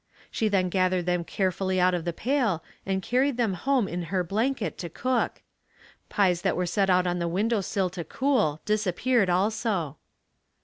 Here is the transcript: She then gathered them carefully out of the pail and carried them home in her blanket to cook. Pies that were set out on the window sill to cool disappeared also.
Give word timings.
She 0.31 0.47
then 0.47 0.69
gathered 0.69 1.05
them 1.05 1.23
carefully 1.23 1.79
out 1.79 1.93
of 1.93 2.05
the 2.05 2.11
pail 2.11 2.63
and 2.87 3.03
carried 3.03 3.37
them 3.37 3.53
home 3.53 3.87
in 3.87 4.05
her 4.09 4.23
blanket 4.23 4.75
to 4.79 4.89
cook. 4.89 5.43
Pies 6.09 6.41
that 6.41 6.57
were 6.57 6.65
set 6.65 6.89
out 6.89 7.05
on 7.05 7.19
the 7.19 7.27
window 7.27 7.61
sill 7.61 7.91
to 7.91 8.03
cool 8.03 8.61
disappeared 8.65 9.29
also. 9.29 9.97